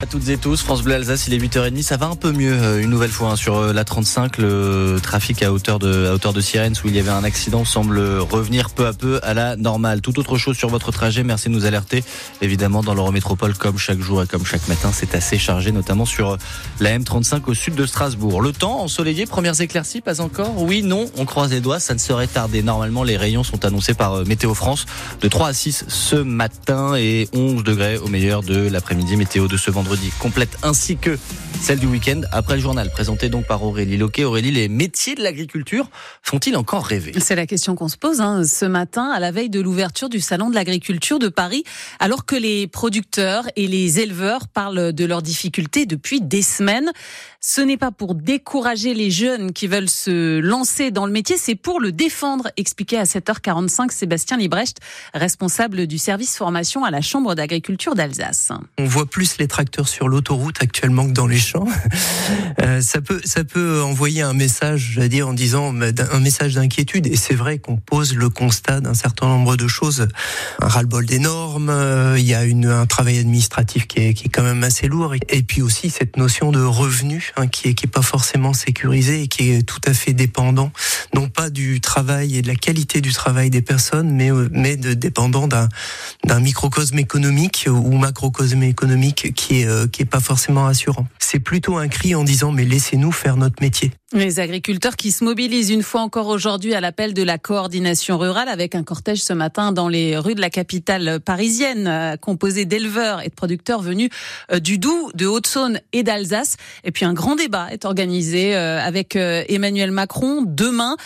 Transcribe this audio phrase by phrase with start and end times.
[0.00, 2.52] À toutes et tous, France Bleu Alsace, il est 8h30, ça va un peu mieux
[2.52, 6.14] euh, une nouvelle fois hein, sur euh, la 35, le trafic à hauteur de à
[6.14, 9.34] hauteur de Sirens où il y avait un accident semble revenir peu à peu à
[9.34, 10.00] la normale.
[10.00, 12.04] Tout autre chose sur votre trajet, merci de nous alerter.
[12.42, 16.30] Évidemment dans l'Eurométropole comme chaque jour et comme chaque matin, c'est assez chargé notamment sur
[16.30, 16.36] euh,
[16.78, 18.40] la M35 au sud de Strasbourg.
[18.40, 20.62] Le temps ensoleillé, premières éclaircies, pas encore?
[20.62, 22.62] Oui, non, on croise les doigts, ça ne serait tardé.
[22.62, 24.86] Normalement, les rayons sont annoncés par Météo France
[25.20, 29.16] de 3 à 6 ce matin et 11 degrés au meilleur de l'après-midi.
[29.16, 29.87] Météo de ce vendredi
[30.18, 31.18] complète ainsi que
[31.60, 34.24] celle du week-end après le journal présenté donc par Aurélie Loquet.
[34.24, 35.90] Aurélie, les métiers de l'agriculture
[36.22, 37.12] font-ils encore rêver?
[37.18, 40.20] C'est la question qu'on se pose hein, ce matin à la veille de l'ouverture du
[40.20, 41.64] salon de l'agriculture de Paris,
[41.98, 46.90] alors que les producteurs et les éleveurs parlent de leurs difficultés depuis des semaines.
[47.40, 51.54] Ce n'est pas pour décourager les jeunes qui veulent se lancer dans le métier, c'est
[51.54, 54.78] pour le défendre, expliquait à 7h45 Sébastien Librecht,
[55.14, 58.50] responsable du service formation à la Chambre d'agriculture d'Alsace.
[58.76, 61.68] On voit plus les tracteurs sur l'autoroute actuellement que dans les champs.
[62.60, 67.06] Euh, ça peut ça peut envoyer un message, j'allais dire en disant un message d'inquiétude.
[67.06, 70.08] Et c'est vrai qu'on pose le constat d'un certain nombre de choses,
[70.60, 74.28] un ras-le-bol des normes, euh, il y a un travail administratif qui est, qui est
[74.28, 75.14] quand même assez lourd.
[75.28, 79.22] Et puis aussi cette notion de revenu hein, qui est qui est pas forcément sécurisé
[79.22, 80.72] et qui est tout à fait dépendant
[81.14, 84.76] non pas du travail et de la qualité du travail des personnes mais euh, mais
[84.76, 91.06] de dépendant d'un microcosme économique ou macrocosme économique qui est qui est pas forcément assurant.
[91.18, 93.92] C'est plutôt un cri en disant mais laissez-nous faire notre métier.
[94.14, 98.48] Les agriculteurs qui se mobilisent une fois encore aujourd'hui à l'appel de la coordination rurale
[98.48, 103.20] avec un cortège ce matin dans les rues de la capitale parisienne euh, composé d'éleveurs
[103.20, 104.08] et de producteurs venus
[104.50, 106.56] euh, du Doubs, de Haute-Saône et d'Alsace.
[106.84, 110.96] Et puis un grand débat est organisé euh, avec Emmanuel Macron demain.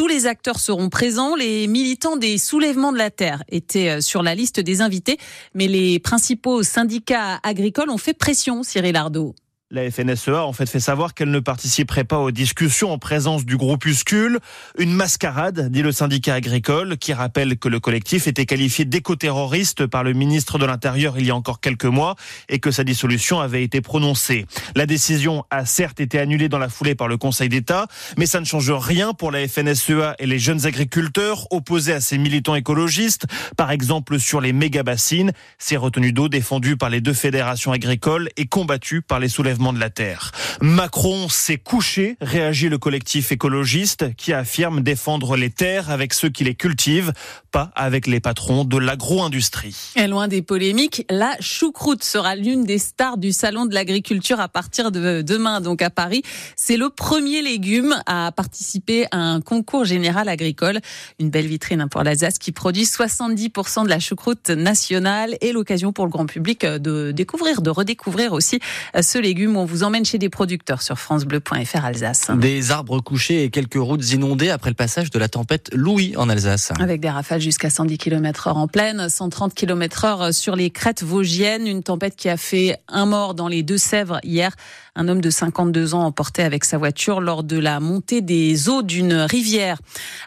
[0.00, 1.36] Tous les acteurs seront présents.
[1.36, 5.18] Les militants des soulèvements de la terre étaient sur la liste des invités,
[5.52, 9.34] mais les principaux syndicats agricoles ont fait pression, Cyril Ardo.
[9.72, 13.56] La FNSEA en fait fait savoir qu'elle ne participerait pas aux discussions en présence du
[13.56, 14.40] groupuscule.
[14.76, 20.02] Une mascarade, dit le syndicat agricole, qui rappelle que le collectif était qualifié d'éco-terroriste par
[20.02, 22.16] le ministre de l'Intérieur il y a encore quelques mois
[22.48, 24.44] et que sa dissolution avait été prononcée.
[24.74, 27.86] La décision a certes été annulée dans la foulée par le Conseil d'État,
[28.18, 32.18] mais ça ne change rien pour la FNSEA et les jeunes agriculteurs opposés à ces
[32.18, 37.70] militants écologistes, par exemple sur les méga-bassines, ces retenues d'eau défendues par les deux fédérations
[37.70, 40.32] agricoles et combattues par les soulèvements de la Terre.
[40.60, 46.44] Macron s'est couché, réagit le collectif écologiste qui affirme défendre les terres avec ceux qui
[46.44, 47.12] les cultivent,
[47.52, 49.76] pas avec les patrons de l'agro-industrie.
[49.96, 54.48] Et loin des polémiques, la choucroute sera l'une des stars du salon de l'agriculture à
[54.48, 56.22] partir de demain, donc à Paris.
[56.56, 60.80] C'est le premier légume à participer à un concours général agricole.
[61.18, 66.06] Une belle vitrine pour l'Alsace qui produit 70% de la choucroute nationale et l'occasion pour
[66.06, 68.60] le grand public de découvrir, de redécouvrir aussi
[69.00, 72.30] ce légume on vous emmène chez des producteurs sur francebleu.fr Alsace.
[72.36, 76.28] Des arbres couchés et quelques routes inondées après le passage de la tempête Louis en
[76.28, 76.72] Alsace.
[76.80, 81.02] Avec des rafales jusqu'à 110 km heure en pleine, 130 km heure sur les crêtes
[81.02, 81.66] vosgiennes.
[81.66, 84.54] Une tempête qui a fait un mort dans les Deux-Sèvres hier.
[84.96, 88.82] Un homme de 52 ans emporté avec sa voiture lors de la montée des eaux
[88.82, 89.78] d'une rivière.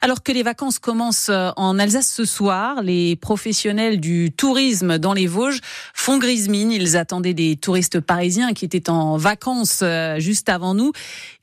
[0.02, 5.28] Alors que les vacances commencent en Alsace ce soir, les professionnels du tourisme dans les
[5.28, 5.60] Vosges
[5.94, 6.72] font grise mine.
[6.72, 10.92] Ils attendaient des touristes parisiens qui étaient en vacances euh, juste avant nous.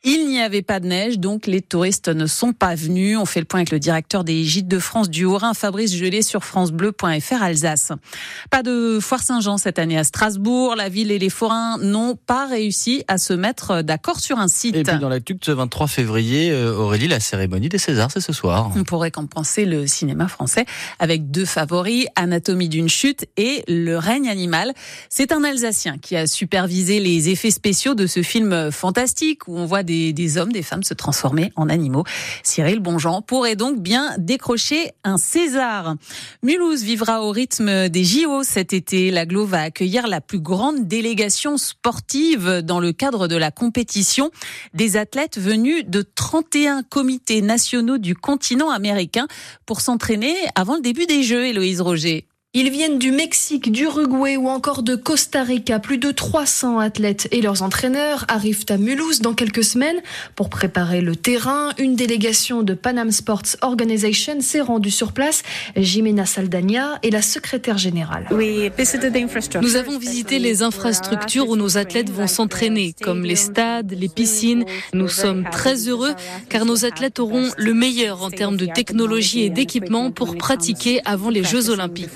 [0.03, 3.19] Il n'y avait pas de neige, donc les touristes ne sont pas venus.
[3.19, 6.23] On fait le point avec le directeur des Gîtes de France du Haut-Rhin, Fabrice Gelé,
[6.23, 7.93] sur francebleu.fr Alsace.
[8.51, 10.75] Pas de foire Saint-Jean cette année à Strasbourg.
[10.75, 14.75] La ville et les forains n'ont pas réussi à se mettre d'accord sur un site.
[14.75, 18.23] Et puis dans l'actu de ce 23 février, euh, Aurélie, la cérémonie des Césars, c'est
[18.23, 18.73] ce soir.
[18.77, 20.65] On pourrait compenser le cinéma français
[20.99, 24.73] avec deux favoris, Anatomie d'une chute et Le règne animal.
[25.11, 29.67] C'est un Alsacien qui a supervisé les effets spéciaux de ce film fantastique où on
[29.67, 32.05] voit des, hommes, des femmes se transformer en animaux.
[32.43, 35.95] Cyril Bonjean pourrait donc bien décrocher un César.
[36.43, 39.11] Mulhouse vivra au rythme des JO cet été.
[39.11, 44.31] La Glo va accueillir la plus grande délégation sportive dans le cadre de la compétition.
[44.73, 49.29] Des athlètes venus de 31 comités nationaux du continent américain
[49.67, 52.30] pour s'entraîner avant le début des Jeux, Héloïse Roger.
[52.53, 55.79] Ils viennent du Mexique, d'Uruguay ou encore de Costa Rica.
[55.79, 60.01] Plus de 300 athlètes et leurs entraîneurs arrivent à Mulhouse dans quelques semaines
[60.35, 61.71] pour préparer le terrain.
[61.79, 65.45] Une délégation de Panam Sports Organization s'est rendue sur place.
[65.77, 68.27] Jimena Saldania est la secrétaire générale.
[69.63, 74.65] Nous avons visité les infrastructures où nos athlètes vont s'entraîner, comme les stades, les piscines.
[74.93, 76.15] Nous sommes très heureux
[76.49, 81.31] car nos athlètes auront le meilleur en termes de technologie et d'équipement pour pratiquer avant
[81.31, 82.11] les Jeux olympiques.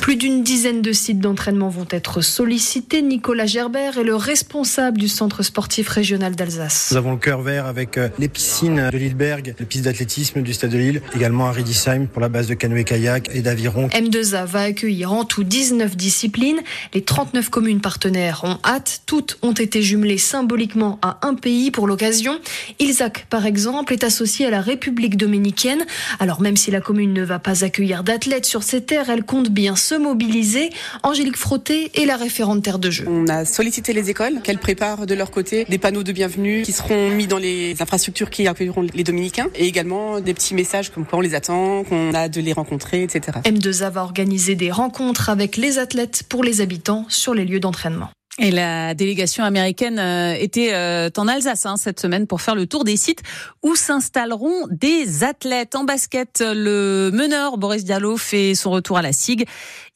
[0.00, 3.02] Plus d'une dizaine de sites d'entraînement vont être sollicités.
[3.02, 6.88] Nicolas Gerbert est le responsable du centre sportif régional d'Alsace.
[6.90, 10.54] Nous avons le cœur vert avec euh, les piscines de Lilleberg, les pistes d'athlétisme du
[10.54, 13.88] stade de Lille, également à Riedisheim pour la base de canoë-kayak et d'aviron.
[13.88, 16.60] M2A va accueillir en tout 19 disciplines.
[16.94, 19.02] Les 39 communes partenaires ont hâte.
[19.04, 22.38] Toutes ont été jumelées symboliquement à un pays pour l'occasion.
[22.78, 25.84] Ilzac, par exemple, est associé à la République dominicaine.
[26.18, 29.48] Alors même si la commune ne va pas accueillir d'athlètes sur ses terres, elle compte
[29.48, 30.70] bien se mobiliser.
[31.02, 33.04] Angélique Frotté est la référente terre de jeu.
[33.08, 36.72] On a sollicité les écoles qu'elles préparent de leur côté des panneaux de bienvenue qui
[36.72, 41.04] seront mis dans les infrastructures qui accueilleront les dominicains et également des petits messages comme
[41.04, 43.38] quoi on les attend, qu'on a de les rencontrer, etc.
[43.44, 48.10] M2A va organiser des rencontres avec les athlètes pour les habitants sur les lieux d'entraînement.
[48.40, 52.66] Et la délégation américaine euh, était euh, en Alsace hein, cette semaine pour faire le
[52.66, 53.20] tour des sites
[53.64, 56.40] où s'installeront des athlètes en basket.
[56.40, 59.44] Le meneur Boris Diallo fait son retour à la SIG.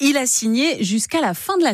[0.01, 1.71] Il a signé jusqu'à la fin de la